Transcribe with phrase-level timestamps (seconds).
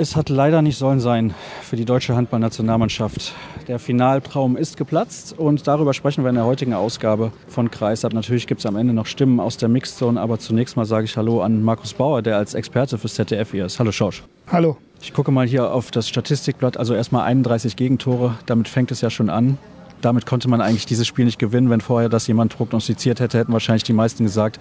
[0.00, 3.34] Es hat leider nicht sollen sein für die deutsche Handballnationalmannschaft.
[3.68, 8.14] Der Finaltraum ist geplatzt und darüber sprechen wir in der heutigen Ausgabe von Kreisab.
[8.14, 11.18] Natürlich gibt es am Ende noch Stimmen aus der Mixzone, aber zunächst mal sage ich
[11.18, 13.78] Hallo an Markus Bauer, der als Experte fürs ZDF hier ist.
[13.78, 14.22] Hallo Schorsch.
[14.50, 14.78] Hallo.
[15.02, 19.10] Ich gucke mal hier auf das Statistikblatt, also erstmal 31 Gegentore, damit fängt es ja
[19.10, 19.58] schon an.
[20.00, 21.68] Damit konnte man eigentlich dieses Spiel nicht gewinnen.
[21.68, 24.60] Wenn vorher das jemand prognostiziert hätte, hätten wahrscheinlich die meisten gesagt,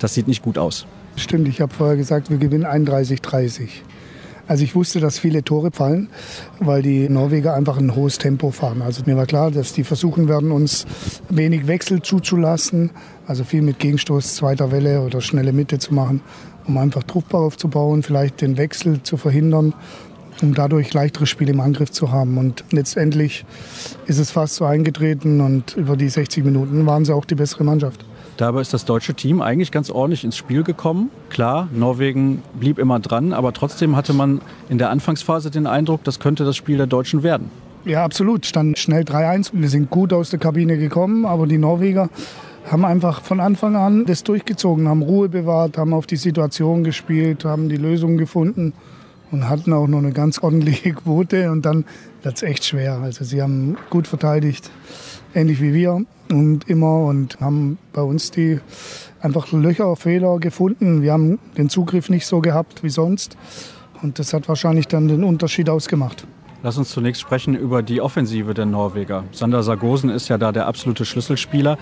[0.00, 0.84] das sieht nicht gut aus.
[1.14, 3.68] Stimmt, ich habe vorher gesagt, wir gewinnen 31-30.
[4.50, 6.08] Also ich wusste, dass viele Tore fallen,
[6.58, 8.82] weil die Norweger einfach ein hohes Tempo fahren.
[8.82, 10.86] Also mir war klar, dass die versuchen werden, uns
[11.28, 12.90] wenig Wechsel zuzulassen,
[13.28, 16.20] also viel mit Gegenstoß zweiter Welle oder schnelle Mitte zu machen,
[16.66, 19.72] um einfach Druck aufzubauen, vielleicht den Wechsel zu verhindern,
[20.42, 22.36] um dadurch leichtere Spiele im Angriff zu haben.
[22.36, 23.44] Und letztendlich
[24.08, 27.62] ist es fast so eingetreten und über die 60 Minuten waren sie auch die bessere
[27.62, 28.04] Mannschaft.
[28.40, 31.10] Dabei ist das deutsche Team eigentlich ganz ordentlich ins Spiel gekommen.
[31.28, 34.40] Klar, Norwegen blieb immer dran, aber trotzdem hatte man
[34.70, 37.50] in der Anfangsphase den Eindruck, das könnte das Spiel der Deutschen werden.
[37.84, 38.46] Ja, absolut.
[38.46, 39.50] Stand schnell 3-1.
[39.52, 42.08] Wir sind gut aus der Kabine gekommen, aber die Norweger
[42.70, 47.44] haben einfach von Anfang an das durchgezogen, haben Ruhe bewahrt, haben auf die Situation gespielt,
[47.44, 48.72] haben die Lösung gefunden
[49.32, 51.50] und hatten auch noch eine ganz ordentliche Quote.
[51.50, 51.84] Und dann
[52.22, 53.00] wird es echt schwer.
[53.02, 54.70] Also sie haben gut verteidigt,
[55.34, 58.60] ähnlich wie wir und immer und haben bei uns die
[59.20, 61.02] einfach Löcher, Fehler gefunden.
[61.02, 63.36] Wir haben den Zugriff nicht so gehabt wie sonst
[64.02, 66.26] und das hat wahrscheinlich dann den Unterschied ausgemacht.
[66.62, 69.24] Lass uns zunächst sprechen über die Offensive der Norweger.
[69.32, 71.78] Sander Sargosen ist ja da der absolute Schlüsselspieler.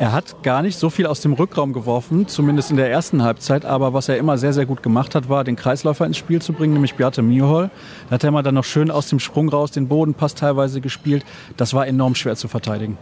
[0.00, 3.64] Er hat gar nicht so viel aus dem Rückraum geworfen, zumindest in der ersten Halbzeit.
[3.64, 6.52] Aber was er immer sehr, sehr gut gemacht hat, war, den Kreisläufer ins Spiel zu
[6.52, 7.68] bringen, nämlich Beate Mihol.
[8.08, 11.24] Da hat er immer dann noch schön aus dem Sprung raus den Bodenpass teilweise gespielt.
[11.56, 12.96] Das war enorm schwer zu verteidigen.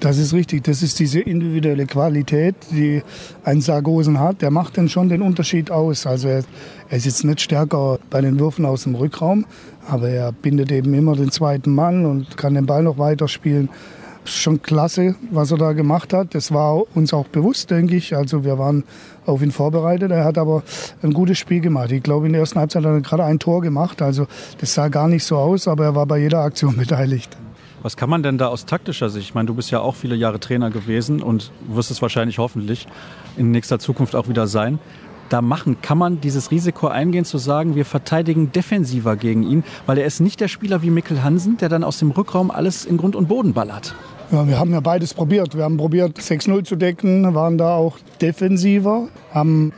[0.00, 0.64] Das ist richtig.
[0.64, 3.04] Das ist diese individuelle Qualität, die
[3.44, 4.42] ein Sargosen hat.
[4.42, 6.06] Der macht dann schon den Unterschied aus.
[6.06, 6.42] Also er,
[6.88, 9.46] er ist jetzt nicht stärker bei den Würfen aus dem Rückraum,
[9.88, 13.68] aber er bindet eben immer den zweiten Mann und kann den Ball noch weiterspielen.
[14.24, 16.34] Schon klasse, was er da gemacht hat.
[16.34, 18.16] Das war uns auch bewusst, denke ich.
[18.16, 18.84] Also wir waren
[19.26, 20.10] auf ihn vorbereitet.
[20.12, 20.62] Er hat aber
[21.02, 21.90] ein gutes Spiel gemacht.
[21.90, 24.00] Ich glaube, in der ersten Halbzeit hat er gerade ein Tor gemacht.
[24.00, 24.26] Also
[24.58, 27.36] das sah gar nicht so aus, aber er war bei jeder Aktion beteiligt.
[27.82, 29.30] Was kann man denn da aus taktischer Sicht?
[29.30, 32.86] Ich meine, du bist ja auch viele Jahre Trainer gewesen und wirst es wahrscheinlich hoffentlich
[33.36, 34.78] in nächster Zukunft auch wieder sein.
[35.32, 39.96] Da machen, kann man dieses Risiko eingehen, zu sagen, wir verteidigen defensiver gegen ihn, weil
[39.96, 42.98] er ist nicht der Spieler wie Mikkel Hansen, der dann aus dem Rückraum alles in
[42.98, 43.94] Grund und Boden ballert.
[44.30, 45.56] Ja, wir haben ja beides probiert.
[45.56, 49.72] Wir haben probiert, 6-0 zu decken, waren da auch defensiver, haben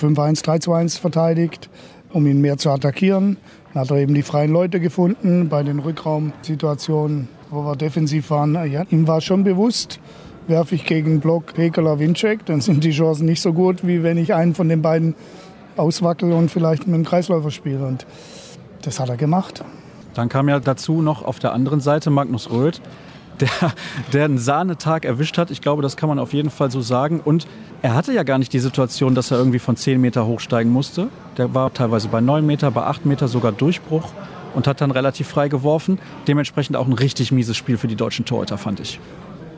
[0.00, 1.70] 5-1, 3-1 verteidigt,
[2.12, 3.36] um ihn mehr zu attackieren.
[3.74, 8.54] Dann hat er eben die freien Leute gefunden bei den Rückraumsituationen wo wir defensiv waren,
[8.70, 10.00] ja, ihm war schon bewusst,
[10.48, 14.16] werfe ich gegen Block Pekeler Winczek, dann sind die Chancen nicht so gut, wie wenn
[14.16, 15.14] ich einen von den beiden
[15.76, 17.84] auswackel und vielleicht mit dem Kreisläufer spiele.
[17.86, 18.06] Und
[18.82, 19.64] das hat er gemacht.
[20.14, 22.80] Dann kam ja dazu noch auf der anderen Seite Magnus Röth,
[23.40, 23.48] der,
[24.12, 25.50] der einen Sahnetag erwischt hat.
[25.50, 27.20] Ich glaube, das kann man auf jeden Fall so sagen.
[27.22, 27.46] Und
[27.82, 31.08] er hatte ja gar nicht die Situation, dass er irgendwie von 10 Meter hochsteigen musste.
[31.36, 34.10] Der war teilweise bei 9 Meter, bei 8 Meter sogar Durchbruch
[34.54, 35.98] und hat dann relativ frei geworfen.
[36.26, 38.98] Dementsprechend auch ein richtig mieses Spiel für die deutschen Torhüter, fand ich.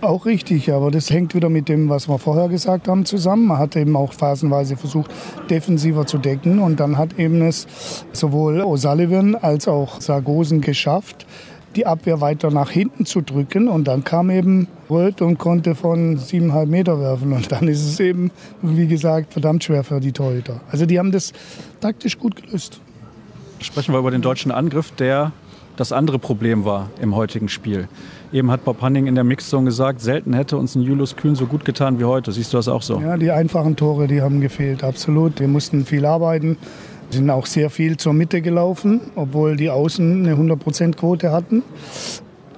[0.00, 3.47] Auch richtig, aber das hängt wieder mit dem, was wir vorher gesagt haben, zusammen.
[3.47, 5.10] Man hat eben auch phasenweise versucht,
[5.50, 7.66] defensiver zu decken und dann hat eben es
[8.12, 11.26] sowohl O'Sullivan als auch Sargosen geschafft,
[11.75, 16.16] die Abwehr weiter nach hinten zu drücken und dann kam eben Röth und konnte von
[16.16, 18.31] siebeneinhalb Meter werfen und dann ist es eben,
[18.62, 20.60] wie gesagt, verdammt schwer für die Torhüter.
[20.70, 21.32] Also die haben das
[21.81, 22.81] taktisch gut gelöst
[23.60, 25.32] sprechen wir über den deutschen Angriff, der
[25.76, 27.88] das andere Problem war im heutigen Spiel.
[28.30, 31.46] Eben hat Bob Hanning in der Mixzone gesagt, selten hätte uns ein Julius Kühn so
[31.46, 32.30] gut getan wie heute.
[32.30, 33.00] Siehst du das auch so?
[33.00, 35.40] Ja, die einfachen Tore, die haben gefehlt, absolut.
[35.40, 36.58] Wir mussten viel arbeiten.
[37.08, 41.62] Sind auch sehr viel zur Mitte gelaufen, obwohl die Außen eine 100%-Quote hatten.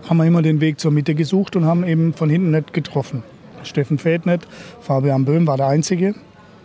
[0.08, 3.22] Haben wir immer den Weg zur Mitte gesucht und haben eben von hinten nicht getroffen.
[3.62, 4.48] Steffen Feld nicht,
[4.80, 6.16] Fabian Böhm war der Einzige.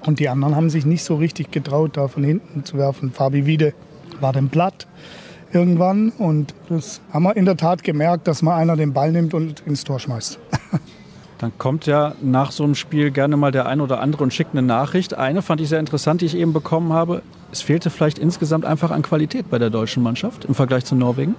[0.03, 3.11] Und die anderen haben sich nicht so richtig getraut, da von hinten zu werfen.
[3.11, 3.73] Fabi Wiede
[4.19, 4.87] war dann platt
[5.55, 6.09] irgendwann.
[6.09, 9.61] Und das haben wir in der Tat gemerkt, dass mal einer den Ball nimmt und
[9.61, 10.37] ins Tor schmeißt.
[11.39, 14.51] Dann kommt ja nach so einem Spiel gerne mal der ein oder andere und schickt
[14.53, 15.15] eine Nachricht.
[15.17, 17.23] Eine fand ich sehr interessant, die ich eben bekommen habe.
[17.51, 21.35] Es fehlte vielleicht insgesamt einfach an Qualität bei der deutschen Mannschaft im Vergleich zu Norwegen.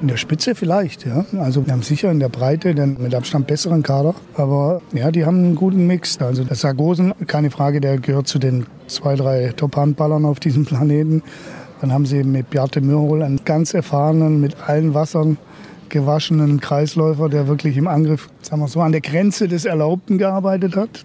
[0.00, 1.24] In der Spitze vielleicht, ja.
[1.38, 4.14] Also wir haben sicher in der Breite den mit Abstand besseren Kader.
[4.34, 6.18] Aber ja, die haben einen guten Mix.
[6.20, 11.22] Also der Sargosen, keine Frage, der gehört zu den zwei, drei Top-Handballern auf diesem Planeten.
[11.80, 15.36] Dann haben sie mit Beate Mürhol einen ganz erfahrenen, mit allen Wassern
[15.88, 20.76] gewaschenen Kreisläufer, der wirklich im Angriff, sagen wir so, an der Grenze des Erlaubten gearbeitet
[20.76, 21.04] hat,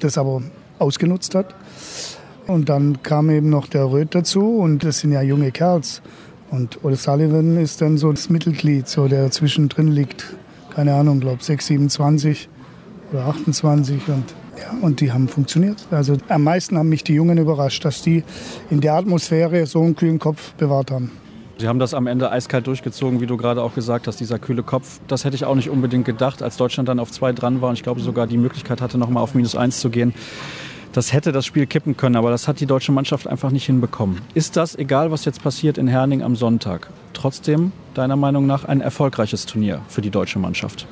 [0.00, 0.42] das aber
[0.78, 1.54] ausgenutzt hat.
[2.46, 6.02] Und dann kam eben noch der Röth dazu und das sind ja junge Kerls.
[6.50, 10.24] Und O'Sullivan ist dann so das Mittelglied, so der zwischendrin liegt.
[10.74, 12.48] Keine Ahnung, glaube 6, 27
[13.12, 14.24] oder 28 und
[14.80, 15.86] und die haben funktioniert.
[15.90, 18.24] Also am meisten haben mich die Jungen überrascht, dass die
[18.70, 21.10] in der Atmosphäre so einen kühlen Kopf bewahrt haben.
[21.58, 24.62] Sie haben das am Ende eiskalt durchgezogen, wie du gerade auch gesagt hast, dieser kühle
[24.62, 25.00] Kopf.
[25.08, 27.74] Das hätte ich auch nicht unbedingt gedacht, als Deutschland dann auf zwei dran war und
[27.74, 30.14] ich glaube sogar die Möglichkeit hatte, nochmal auf minus eins zu gehen.
[30.92, 34.20] Das hätte das Spiel kippen können, aber das hat die deutsche Mannschaft einfach nicht hinbekommen.
[34.34, 38.80] Ist das, egal was jetzt passiert in Herning am Sonntag, trotzdem deiner Meinung nach ein
[38.80, 40.86] erfolgreiches Turnier für die deutsche Mannschaft?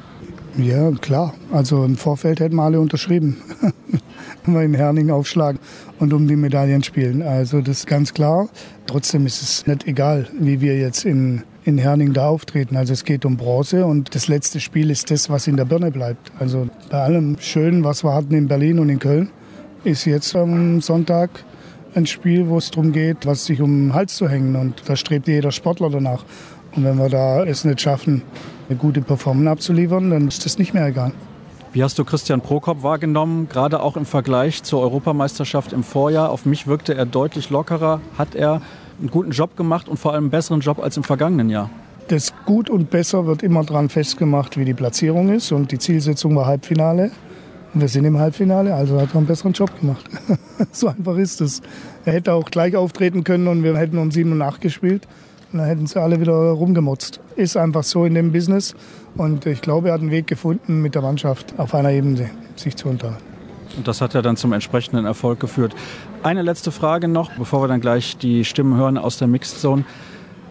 [0.58, 1.34] Ja, klar.
[1.52, 3.36] Also im Vorfeld hätten wir alle unterschrieben,
[4.44, 5.60] wenn wir in Herning aufschlagen
[5.98, 7.20] und um die Medaillen spielen.
[7.22, 8.48] Also das ist ganz klar.
[8.86, 12.76] Trotzdem ist es nicht egal, wie wir jetzt in, in Herning da auftreten.
[12.76, 15.90] Also es geht um Bronze und das letzte Spiel ist das, was in der Birne
[15.90, 16.32] bleibt.
[16.38, 19.28] Also bei allem Schönen, was wir hatten in Berlin und in Köln,
[19.84, 21.44] ist jetzt am Sonntag
[21.94, 24.56] ein Spiel, wo es darum geht, was sich um den Hals zu hängen.
[24.56, 26.24] Und da strebt jeder Sportler danach.
[26.74, 28.22] Und wenn wir da es nicht schaffen,
[28.68, 31.12] eine gute Performance abzuliefern, dann ist das nicht mehr egal.
[31.72, 36.30] Wie hast du Christian Prokop wahrgenommen, gerade auch im Vergleich zur Europameisterschaft im Vorjahr?
[36.30, 38.00] Auf mich wirkte er deutlich lockerer.
[38.16, 38.62] Hat er
[38.98, 41.68] einen guten Job gemacht und vor allem einen besseren Job als im vergangenen Jahr?
[42.08, 45.52] Das Gut und Besser wird immer daran festgemacht, wie die Platzierung ist.
[45.52, 47.10] Und die Zielsetzung war Halbfinale.
[47.74, 50.08] Und wir sind im Halbfinale, also hat er einen besseren Job gemacht.
[50.72, 51.60] so einfach ist es.
[52.06, 55.06] Er hätte auch gleich auftreten können und wir hätten um 7 und 8 gespielt.
[55.56, 57.18] Und dann hätten sie alle wieder rumgemotzt.
[57.34, 58.74] Ist einfach so in dem Business.
[59.16, 62.76] Und ich glaube, er hat einen Weg gefunden, mit der Mannschaft auf einer Ebene sich
[62.76, 63.24] zu unterhalten.
[63.74, 65.74] Und das hat ja dann zum entsprechenden Erfolg geführt.
[66.22, 69.86] Eine letzte Frage noch, bevor wir dann gleich die Stimmen hören aus der Mixed Zone.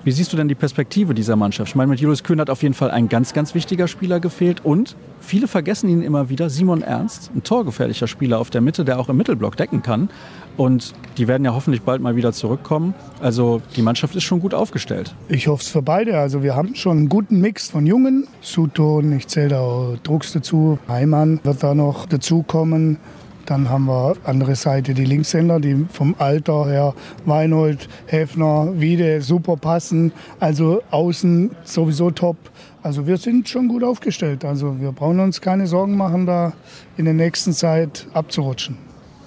[0.06, 1.70] Wie siehst du denn die Perspektive dieser Mannschaft?
[1.70, 4.64] Ich meine, mit Julius Kühn hat auf jeden Fall ein ganz, ganz wichtiger Spieler gefehlt.
[4.64, 9.00] Und viele vergessen ihn immer wieder, Simon Ernst, ein torgefährlicher Spieler auf der Mitte, der
[9.00, 10.10] auch im Mittelblock decken kann.
[10.58, 12.94] Und die werden ja hoffentlich bald mal wieder zurückkommen.
[13.20, 15.16] Also die Mannschaft ist schon gut aufgestellt.
[15.28, 16.20] Ich hoffe es für beide.
[16.20, 18.28] Also wir haben schon einen guten Mix von Jungen.
[18.42, 20.78] Sutton, ich zähle da auch Drucks dazu.
[20.88, 22.98] Heimann wird da noch dazukommen.
[23.46, 26.94] Dann haben wir andere Seite die Linkshänder, die vom Alter her
[27.26, 30.12] Weinhold, Häfner, Wiede super passen.
[30.40, 32.38] Also außen sowieso top.
[32.82, 34.46] Also wir sind schon gut aufgestellt.
[34.46, 36.54] Also wir brauchen uns keine Sorgen machen, da
[36.98, 38.78] in der nächsten Zeit abzurutschen.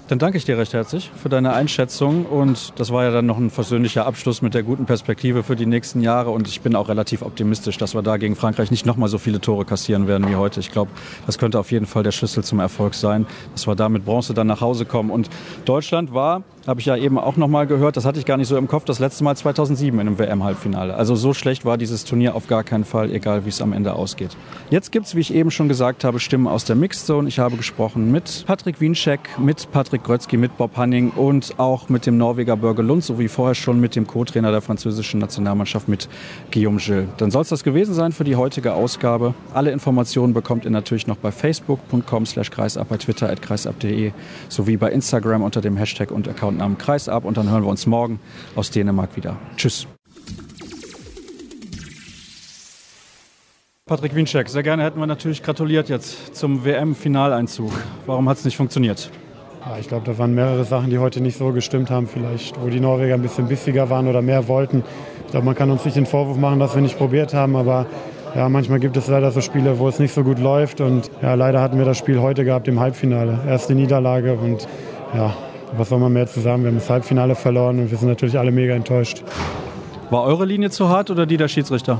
[0.08, 3.36] Dann danke ich dir recht herzlich für deine Einschätzung und das war ja dann noch
[3.36, 6.88] ein versöhnlicher Abschluss mit der guten Perspektive für die nächsten Jahre und ich bin auch
[6.88, 10.36] relativ optimistisch, dass wir da gegen Frankreich nicht nochmal so viele Tore kassieren werden wie
[10.36, 10.60] heute.
[10.60, 10.90] Ich glaube,
[11.26, 14.32] das könnte auf jeden Fall der Schlüssel zum Erfolg sein, dass wir da mit Bronze
[14.32, 15.28] dann nach Hause kommen und
[15.66, 18.46] Deutschland war habe ich ja eben auch noch mal gehört, das hatte ich gar nicht
[18.46, 20.94] so im Kopf, das letzte Mal 2007 in einem WM-Halbfinale.
[20.94, 23.94] Also so schlecht war dieses Turnier auf gar keinen Fall, egal wie es am Ende
[23.94, 24.36] ausgeht.
[24.68, 27.26] Jetzt gibt es, wie ich eben schon gesagt habe, Stimmen aus der Mixed Zone.
[27.26, 32.04] Ich habe gesprochen mit Patrick Wienscheck, mit Patrick Grötzky, mit Bob Hanning und auch mit
[32.04, 36.06] dem Norweger Börge Lund, sowie vorher schon mit dem Co-Trainer der französischen Nationalmannschaft, mit
[36.52, 37.08] Guillaume Gilles.
[37.16, 39.32] Dann soll es das gewesen sein für die heutige Ausgabe.
[39.54, 44.12] Alle Informationen bekommt ihr natürlich noch bei facebook.com slash kreisab, bei twitter at kreisab.de
[44.50, 47.68] sowie bei Instagram unter dem Hashtag und Account am Kreis ab und dann hören wir
[47.68, 48.20] uns morgen
[48.54, 49.36] aus Dänemark wieder.
[49.56, 49.86] Tschüss.
[53.86, 57.72] Patrick Wienscheck, sehr gerne hätten wir natürlich gratuliert jetzt zum WM-Finaleinzug.
[58.04, 59.10] Warum hat es nicht funktioniert?
[59.64, 62.68] Ja, ich glaube, da waren mehrere Sachen, die heute nicht so gestimmt haben, vielleicht, wo
[62.68, 64.84] die Norweger ein bisschen bissiger waren oder mehr wollten.
[65.24, 67.86] Ich glaube, man kann uns nicht den Vorwurf machen, dass wir nicht probiert haben, aber
[68.34, 70.80] ja, manchmal gibt es leider so Spiele, wo es nicht so gut läuft.
[70.80, 73.38] Und ja, leider hatten wir das Spiel heute gehabt im Halbfinale.
[73.48, 74.68] Erste Niederlage und
[75.14, 75.34] ja,
[75.76, 76.62] was soll man mehr zu sagen?
[76.62, 79.22] Wir haben das Halbfinale verloren und wir sind natürlich alle mega enttäuscht.
[80.10, 81.98] War eure Linie zu hart oder die der Schiedsrichter?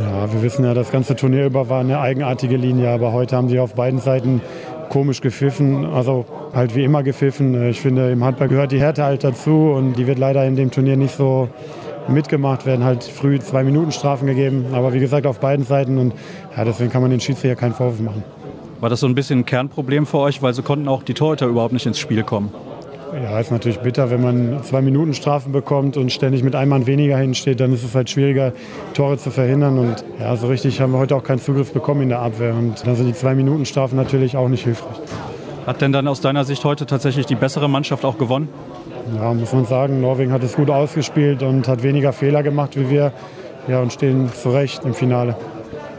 [0.00, 3.48] Ja, wir wissen ja, das ganze Turnier über war eine eigenartige Linie, aber heute haben
[3.48, 4.42] sie auf beiden Seiten
[4.90, 7.68] komisch gepfiffen, also halt wie immer gepfiffen.
[7.68, 10.70] Ich finde, im Handball gehört die Härte halt dazu und die wird leider in dem
[10.70, 11.48] Turnier nicht so
[12.08, 16.12] mitgemacht, werden halt früh zwei Minuten Strafen gegeben, aber wie gesagt auf beiden Seiten und
[16.56, 18.22] ja, deswegen kann man den Schiedsrichter keinen Vorwurf machen.
[18.80, 21.46] War das so ein bisschen ein Kernproblem für euch, weil so konnten auch die Torhüter
[21.46, 22.52] überhaupt nicht ins Spiel kommen?
[23.14, 26.86] Ja, ist natürlich bitter, wenn man zwei Minuten Strafen bekommt und ständig mit einem Mann
[26.86, 28.52] weniger hinsteht, dann ist es halt schwieriger,
[28.92, 29.78] Tore zu verhindern.
[29.78, 32.52] Und ja, so richtig haben wir heute auch keinen Zugriff bekommen in der Abwehr.
[32.52, 34.96] Und dann sind die zwei Minuten Strafen natürlich auch nicht hilfreich.
[35.66, 38.48] Hat denn dann aus deiner Sicht heute tatsächlich die bessere Mannschaft auch gewonnen?
[39.14, 40.00] Ja, muss man sagen.
[40.00, 43.12] Norwegen hat es gut ausgespielt und hat weniger Fehler gemacht wie wir.
[43.68, 45.36] Ja, und stehen zu Recht im Finale.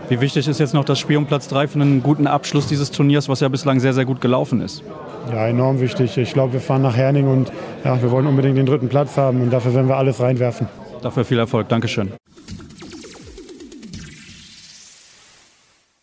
[0.10, 2.92] Wie wichtig ist jetzt noch das Spiel um Platz 3 für einen guten Abschluss dieses
[2.92, 4.82] Turniers, was ja bislang sehr, sehr gut gelaufen ist?
[5.30, 6.18] Ja, enorm wichtig.
[6.18, 7.52] Ich glaube, wir fahren nach Herning und
[7.84, 10.70] ja, wir wollen unbedingt den dritten Platz haben und dafür werden wir alles reinwerfen.
[11.02, 11.68] Dafür viel Erfolg.
[11.68, 12.14] Dankeschön.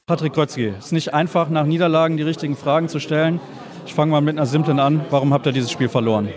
[0.07, 3.41] Patrick Krötzky, es ist nicht einfach, nach Niederlagen die richtigen Fragen zu stellen.
[3.87, 5.01] Ich fange mal mit einer simplen an.
[5.09, 6.29] Warum habt ihr dieses Spiel verloren?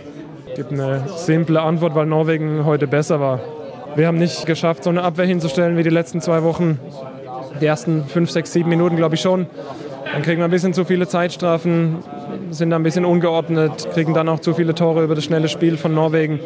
[0.48, 3.42] Es gibt eine simple Antwort, weil Norwegen heute besser war.
[3.98, 6.80] Wir haben nicht geschafft, so eine Abwehr hinzustellen wie die letzten zwei Wochen.
[7.62, 9.48] Die ersten fünf, sechs, sieben Minuten glaube ich schon.
[10.14, 11.98] Dann kriegen wir ein bisschen zu viele Zeitstrafen,
[12.52, 15.78] sind da ein bisschen ungeordnet, kriegen dann auch zu viele Tore über das schnelle Spiel
[15.78, 16.40] von Norwegen.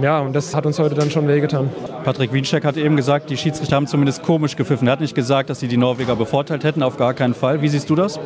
[0.00, 1.70] Ja, und das hat uns heute dann schon wehgetan.
[2.04, 4.88] Patrick Wienscheck hat eben gesagt, die Schiedsrichter haben zumindest komisch gepfiffen.
[4.88, 7.62] Er hat nicht gesagt, dass sie die Norweger bevorteilt hätten, auf gar keinen Fall.
[7.62, 8.18] Wie siehst du das?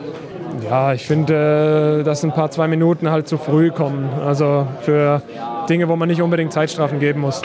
[0.69, 4.09] Ja, ich finde, äh, dass ein paar zwei Minuten halt zu früh kommen.
[4.25, 5.23] Also für
[5.69, 7.43] Dinge, wo man nicht unbedingt Zeitstrafen geben muss.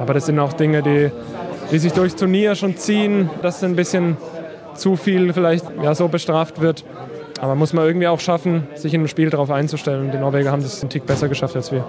[0.00, 1.10] Aber das sind auch Dinge, die,
[1.70, 4.16] die sich durchs Turnier schon ziehen, dass ein bisschen
[4.74, 6.84] zu viel vielleicht ja, so bestraft wird.
[7.40, 10.10] Aber muss man irgendwie auch schaffen, sich in einem Spiel darauf einzustellen.
[10.12, 11.84] Die Norweger haben das einen Tick besser geschafft als wir.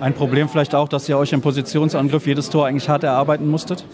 [0.00, 3.84] Ein Problem vielleicht auch, dass ihr euch im Positionsangriff jedes Tor eigentlich hart erarbeiten musstet?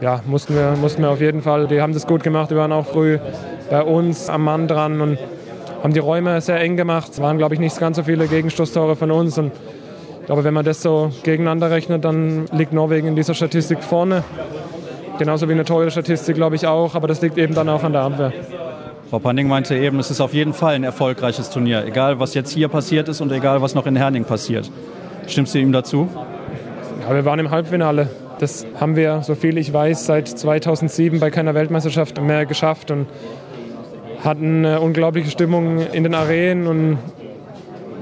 [0.00, 1.66] Ja, mussten wir, mussten wir auf jeden Fall.
[1.66, 2.50] Die haben das gut gemacht.
[2.50, 3.18] Wir waren auch früh
[3.68, 5.18] bei uns am Mann dran und
[5.82, 7.10] haben die Räume sehr eng gemacht.
[7.12, 9.36] Es waren, glaube ich, nicht ganz so viele Gegenstoßtore von uns.
[9.38, 9.52] Und
[10.20, 14.22] ich glaube, wenn man das so gegeneinander rechnet, dann liegt Norwegen in dieser Statistik vorne.
[15.18, 16.94] Genauso wie eine teure Statistik, glaube ich auch.
[16.94, 18.32] Aber das liegt eben dann auch an der Abwehr.
[19.10, 21.84] Frau Panding meinte eben, es ist auf jeden Fall ein erfolgreiches Turnier.
[21.84, 24.70] Egal, was jetzt hier passiert ist und egal, was noch in Herning passiert.
[25.26, 26.08] Stimmst du ihm dazu?
[27.02, 28.10] Ja, wir waren im Halbfinale.
[28.38, 33.06] Das haben wir, so viel ich weiß, seit 2007 bei keiner Weltmeisterschaft mehr geschafft und
[34.22, 36.98] hatten eine unglaubliche Stimmung in den Arenen und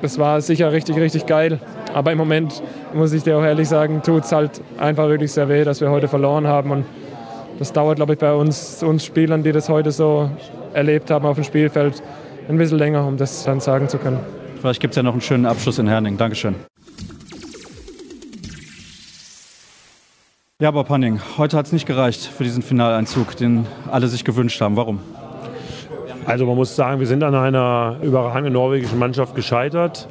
[0.02, 1.60] das war sicher richtig, richtig geil.
[1.94, 5.48] Aber im Moment, muss ich dir auch ehrlich sagen, tut es halt einfach wirklich sehr
[5.48, 6.70] weh, dass wir heute verloren haben.
[6.70, 6.84] Und
[7.58, 10.30] das dauert, glaube ich, bei uns, uns Spielern, die das heute so
[10.72, 12.02] erlebt haben auf dem Spielfeld,
[12.48, 14.20] ein bisschen länger, um das dann sagen zu können.
[14.60, 16.16] Vielleicht gibt es ja noch einen schönen Abschluss in Herning.
[16.16, 16.54] Dankeschön.
[20.58, 24.58] Ja, Bob Hanning, heute hat es nicht gereicht für diesen Finaleinzug, den alle sich gewünscht
[24.60, 24.76] haben.
[24.76, 25.00] Warum?
[26.24, 30.08] Also man muss sagen, wir sind an einer überragenden norwegischen Mannschaft gescheitert.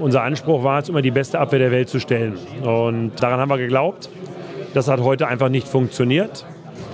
[0.00, 2.36] Unser Anspruch war es, immer die beste Abwehr der Welt zu stellen.
[2.62, 4.10] Und daran haben wir geglaubt.
[4.74, 6.44] Das hat heute einfach nicht funktioniert,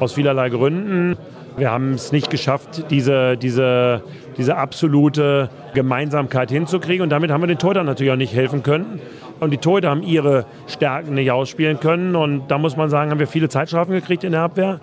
[0.00, 1.16] aus vielerlei Gründen.
[1.56, 4.02] Wir haben es nicht geschafft, diese, diese,
[4.36, 7.02] diese absolute Gemeinsamkeit hinzukriegen.
[7.02, 9.00] Und damit haben wir den Torhütern natürlich auch nicht helfen können.
[9.40, 12.16] Und die Torhüter haben ihre Stärken nicht ausspielen können.
[12.16, 14.80] Und da muss man sagen, haben wir viele Zeitstrafen gekriegt in der Abwehr.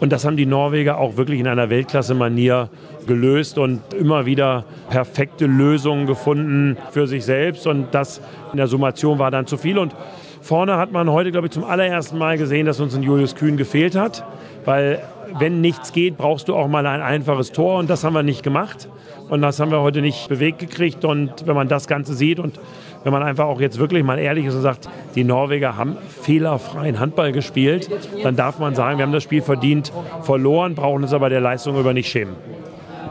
[0.00, 2.68] Und das haben die Norweger auch wirklich in einer Weltklasse-Manier
[3.06, 7.66] gelöst und immer wieder perfekte Lösungen gefunden für sich selbst.
[7.66, 9.78] Und das in der Summation war dann zu viel.
[9.78, 9.94] Und
[10.42, 13.56] vorne hat man heute, glaube ich, zum allerersten Mal gesehen, dass uns ein Julius Kühn
[13.56, 14.24] gefehlt hat.
[14.64, 15.02] Weil
[15.38, 17.78] wenn nichts geht, brauchst du auch mal ein einfaches Tor.
[17.78, 18.88] Und das haben wir nicht gemacht.
[19.28, 21.04] Und das haben wir heute nicht bewegt gekriegt.
[21.04, 22.60] Und wenn man das Ganze sieht und
[23.04, 27.00] wenn man einfach auch jetzt wirklich mal ehrlich ist und sagt, die Norweger haben fehlerfreien
[27.00, 27.90] Handball gespielt,
[28.22, 31.78] dann darf man sagen, wir haben das Spiel verdient verloren, brauchen uns aber der Leistung
[31.78, 32.36] über nicht schämen.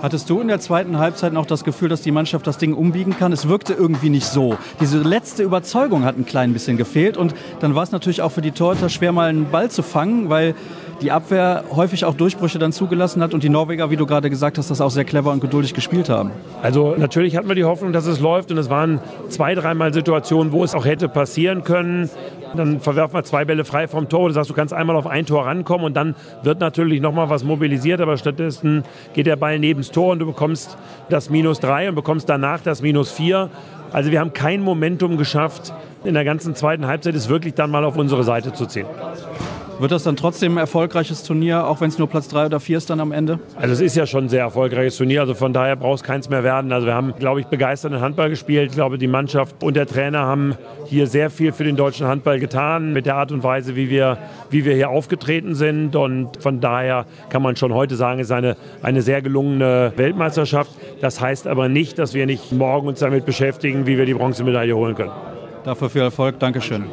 [0.02, 3.16] Hattest du in der zweiten Halbzeit noch das Gefühl, dass die Mannschaft das Ding umbiegen
[3.16, 3.32] kann?
[3.32, 4.58] Es wirkte irgendwie nicht so.
[4.80, 8.42] Diese letzte Überzeugung hat ein klein bisschen gefehlt und dann war es natürlich auch für
[8.42, 10.56] die Torhüter schwer, mal einen Ball zu fangen, weil
[11.02, 14.58] die Abwehr häufig auch Durchbrüche dann zugelassen hat und die Norweger, wie du gerade gesagt
[14.58, 16.32] hast, das auch sehr clever und geduldig gespielt haben.
[16.62, 20.52] Also natürlich hatten wir die Hoffnung, dass es läuft und es waren zwei, dreimal Situationen,
[20.52, 22.10] wo es auch hätte passieren können.
[22.56, 24.28] Dann verwerfen wir zwei Bälle frei vom Tor.
[24.28, 27.44] Du sagst, du kannst einmal auf ein Tor rankommen und dann wird natürlich nochmal was
[27.44, 30.78] mobilisiert, aber stattdessen geht der Ball neben Tor und du bekommst
[31.10, 33.50] das Minus drei und bekommst danach das Minus vier.
[33.92, 37.84] Also wir haben kein Momentum geschafft, in der ganzen zweiten Halbzeit es wirklich dann mal
[37.84, 38.88] auf unsere Seite zu ziehen.
[39.82, 42.78] Wird das dann trotzdem ein erfolgreiches Turnier, auch wenn es nur Platz 3 oder 4
[42.78, 43.40] ist dann am Ende?
[43.56, 46.30] Also es ist ja schon ein sehr erfolgreiches Turnier, also von daher braucht es keins
[46.30, 46.72] mehr werden.
[46.72, 48.70] Also wir haben, glaube ich, begeisternden Handball gespielt.
[48.70, 52.40] Ich glaube, die Mannschaft und der Trainer haben hier sehr viel für den deutschen Handball
[52.40, 54.20] getan, mit der Art und Weise, wie wir,
[54.52, 55.96] wie wir hier aufgetreten sind.
[55.96, 60.70] Und von daher kann man schon heute sagen, es ist eine, eine sehr gelungene Weltmeisterschaft.
[61.02, 64.76] Das heißt aber nicht, dass wir nicht morgen uns damit beschäftigen, wie wir die Bronzemedaille
[64.76, 65.12] holen können.
[65.64, 66.38] Dafür viel Erfolg.
[66.38, 66.86] Dankeschön.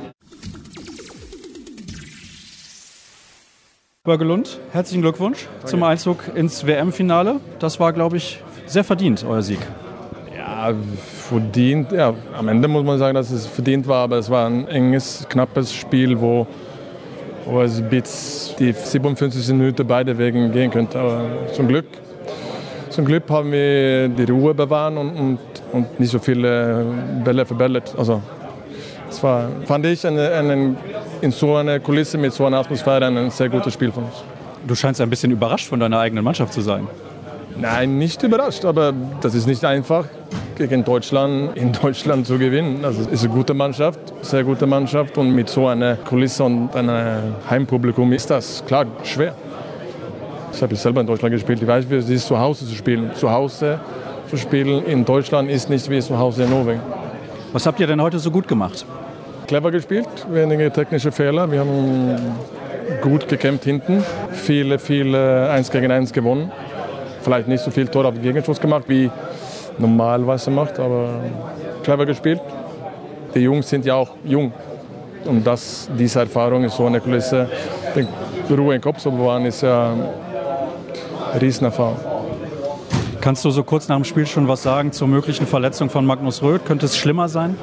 [4.09, 5.67] Börgelund, herzlichen Glückwunsch Danke.
[5.67, 7.41] zum Einzug ins WM-Finale.
[7.59, 9.59] Das war, glaube ich, sehr verdient, euer Sieg.
[10.35, 10.73] Ja,
[11.29, 11.93] verdient.
[11.93, 15.27] Ja, am Ende muss man sagen, dass es verdient war, aber es war ein enges,
[15.29, 16.47] knappes Spiel, wo,
[17.45, 20.99] wo es bis die 57 Minuten beide Wegen gehen könnte.
[20.99, 21.21] Aber
[21.53, 21.85] zum Glück,
[22.89, 25.39] zum Glück haben wir die Ruhe bewahrt und, und,
[25.71, 26.83] und nicht so viele
[27.23, 27.95] Bälle verbellet.
[27.99, 28.23] Also,
[29.11, 30.77] es war, fand ich, eine, eine
[31.21, 34.23] in so einer Kulisse mit so einer Atmosphäre ein sehr gutes Spiel von uns.
[34.67, 36.87] Du scheinst ein bisschen überrascht von deiner eigenen Mannschaft zu sein.
[37.57, 40.05] Nein, nicht überrascht, aber das ist nicht einfach,
[40.57, 42.85] gegen Deutschland in Deutschland zu gewinnen.
[42.85, 46.75] Also es ist eine gute Mannschaft, sehr gute Mannschaft und mit so einer Kulisse und
[46.75, 49.35] einem Heimpublikum ist das klar schwer.
[50.53, 53.11] Ich habe selber in Deutschland gespielt, ich weiß, wie es ist, zu Hause zu spielen.
[53.15, 53.79] Zu Hause
[54.29, 56.81] zu spielen in Deutschland ist nicht wie zu Hause in Norwegen.
[57.53, 58.85] Was habt ihr denn heute so gut gemacht?
[59.49, 61.51] Clever gespielt, wenige technische Fehler.
[61.51, 62.17] Wir haben
[63.01, 66.53] gut gekämpft hinten, viele, viele 1 gegen 1 gewonnen.
[67.23, 69.11] Vielleicht nicht so viel Tor auf den Gegenschuss gemacht, wie
[69.79, 71.23] normalerweise macht, aber
[71.83, 72.43] clever gespielt.
[73.35, 74.53] Die Jungs sind ja auch jung.
[75.25, 77.49] Und das, diese Erfahrung ist so eine Kulisse,
[77.97, 79.95] die Ruhe im Kopf zu bewahren, ist ja
[81.33, 81.97] eine Riesenerfahrung.
[83.23, 86.43] Kannst du so kurz nach dem Spiel schon was sagen zur möglichen Verletzung von Magnus
[86.43, 86.67] Röth?
[86.67, 87.57] Könnte es schlimmer sein?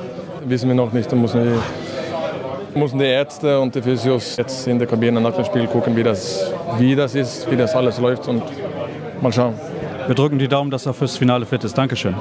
[0.48, 1.12] Wissen wir noch nicht.
[1.12, 5.44] Da müssen die, müssen die Ärzte und die Physios jetzt in der Kabine nach dem
[5.44, 8.44] Spiel gucken, wie das, wie das ist, wie das alles läuft und
[9.22, 9.56] mal schauen.
[10.06, 11.76] Wir drücken die Daumen, dass er fürs Finale fit ist.
[11.76, 12.14] Dankeschön.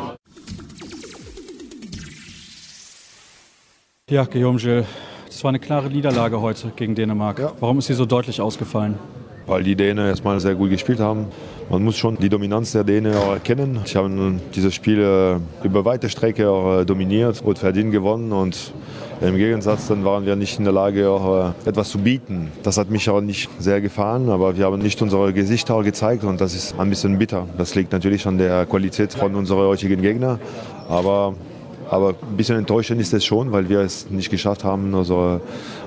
[4.09, 4.87] Ja, Guillaume Gilles,
[5.27, 7.39] das war eine klare Niederlage heute gegen Dänemark.
[7.39, 7.53] Ja.
[7.61, 8.99] Warum ist sie so deutlich ausgefallen?
[9.47, 11.27] Weil die Dänen erstmal sehr gut gespielt haben.
[11.71, 13.81] Man muss schon die Dominanz der Dänen auch erkennen.
[13.85, 18.33] Sie haben dieses Spiel über weite Strecke auch äh, dominiert und verdient gewonnen.
[18.33, 18.73] Und
[19.21, 22.53] im Gegensatz dann waren wir nicht in der Lage, auch äh, etwas zu bieten.
[22.63, 26.41] Das hat mich auch nicht sehr gefallen, aber wir haben nicht unsere Gesichter gezeigt und
[26.41, 27.47] das ist ein bisschen bitter.
[27.59, 30.39] Das liegt natürlich an der Qualität von unseren heutigen Gegnern.
[30.89, 31.35] Aber
[31.91, 35.41] aber ein bisschen enttäuschend ist es schon, weil wir es nicht geschafft haben, unser,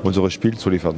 [0.04, 0.96] unser Spiel zu liefern.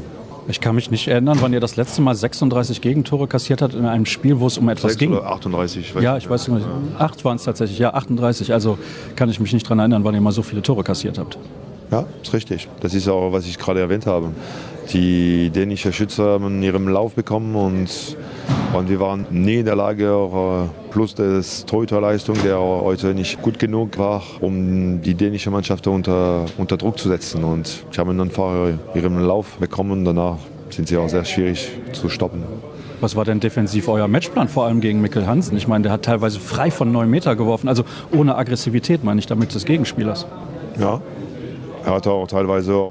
[0.49, 3.85] Ich kann mich nicht erinnern, wann ihr das letzte Mal 36 Gegentore kassiert habt in
[3.85, 5.11] einem Spiel, wo es um etwas 6 ging.
[5.13, 5.93] Oder 38.
[6.01, 6.65] ja, ich weiß nicht.
[6.97, 7.77] Acht waren es tatsächlich.
[7.77, 8.51] Ja, 38.
[8.51, 8.79] Also
[9.15, 11.37] kann ich mich nicht daran erinnern, wann ihr mal so viele Tore kassiert habt.
[11.91, 12.67] Ja, ist richtig.
[12.81, 14.31] Das ist auch, was ich gerade erwähnt habe.
[14.91, 18.17] Die dänischen Schützer haben ihren Lauf bekommen und,
[18.73, 23.59] und wir waren nie in der Lage, auch, plus des Torhüterleistung, der heute nicht gut
[23.59, 27.43] genug war, um die dänische Mannschaft unter, unter Druck zu setzen.
[27.43, 30.37] Und sie haben einfach ihren Lauf bekommen danach
[30.73, 32.43] sind sie auch sehr schwierig zu stoppen.
[33.01, 35.55] Was war denn defensiv euer Matchplan, vor allem gegen Mikkel Hansen?
[35.57, 39.27] Ich meine, der hat teilweise frei von 9 Meter geworfen, also ohne Aggressivität, meine ich
[39.27, 40.25] damit des Gegenspielers.
[40.79, 41.01] Ja,
[41.85, 42.89] er hat auch teilweise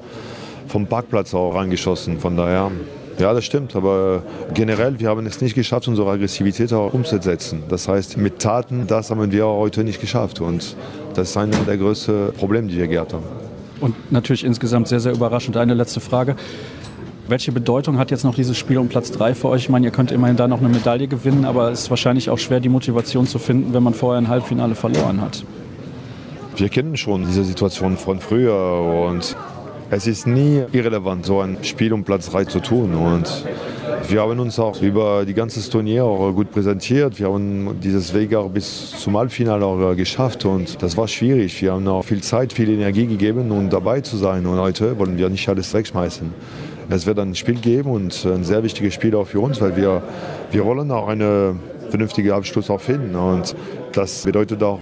[0.67, 2.19] vom Parkplatz auch reingeschossen.
[2.19, 2.71] Von daher,
[3.19, 3.75] ja, das stimmt.
[3.75, 4.23] Aber
[4.53, 7.63] generell, wir haben es nicht geschafft, unsere Aggressivität auch umzusetzen.
[7.69, 10.41] Das heißt, mit Taten, das haben wir heute nicht geschafft.
[10.41, 10.75] Und
[11.13, 13.23] das ist einer der größten Probleme, die wir gehabt haben.
[13.81, 15.57] Und natürlich insgesamt sehr, sehr überraschend.
[15.57, 16.35] Eine letzte Frage.
[17.27, 19.63] Welche Bedeutung hat jetzt noch dieses Spiel um Platz 3 für euch?
[19.63, 22.39] Ich meine, ihr könnt immerhin da noch eine Medaille gewinnen, aber es ist wahrscheinlich auch
[22.39, 25.43] schwer, die Motivation zu finden, wenn man vorher ein Halbfinale verloren hat.
[26.55, 29.35] Wir kennen schon diese Situation von früher und
[29.91, 32.93] es ist nie irrelevant, so ein Spiel um Platz 3 zu tun.
[32.93, 33.45] Und
[34.07, 37.19] wir haben uns auch über die ganze Turnier auch gut präsentiert.
[37.19, 41.59] Wir haben dieses Weg auch bis zum Halbfinale auch geschafft und das war schwierig.
[41.61, 44.45] Wir haben auch viel Zeit, viel Energie gegeben, um dabei zu sein.
[44.45, 46.33] Und heute wollen wir nicht alles wegschmeißen.
[46.91, 50.03] Es wird ein Spiel geben und ein sehr wichtiges Spiel auch für uns, weil wir,
[50.51, 53.15] wir wollen auch einen vernünftigen Abschluss auch finden.
[53.15, 53.55] Und
[53.93, 54.79] das bedeutet auch,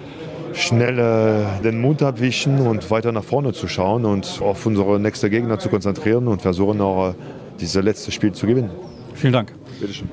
[0.54, 5.30] schnell äh, den Mund abwischen und weiter nach vorne zu schauen und auf unsere nächsten
[5.30, 7.14] Gegner zu konzentrieren und versuchen auch äh,
[7.60, 8.70] dieses letzte Spiel zu gewinnen.
[9.14, 9.52] Vielen Dank.
[9.80, 10.08] Bitteschön.